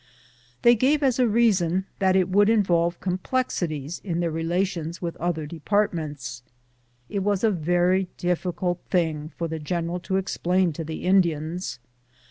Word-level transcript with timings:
They 0.63 0.73
gave 0.73 1.03
as 1.03 1.19
a 1.19 1.27
reason 1.27 1.85
that 1.99 2.15
it 2.15 2.27
would 2.27 2.49
in 2.49 2.63
volve 2.63 2.99
complexities 2.99 4.01
in 4.03 4.19
their 4.19 4.31
relations 4.31 4.99
with 4.99 5.15
other 5.17 5.45
depart 5.45 5.93
ments. 5.93 6.41
It 7.07 7.19
was 7.19 7.43
a 7.43 7.51
very 7.51 8.07
difficult 8.17 8.81
thing 8.89 9.31
for 9.37 9.47
the 9.47 9.59
general 9.59 9.99
to 9.99 10.17
explain 10.17 10.73
to 10.73 10.83
the 10.83 11.03
Indians. 11.03 11.77